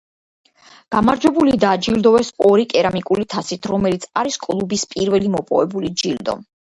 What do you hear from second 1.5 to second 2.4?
დააჯილდოვეს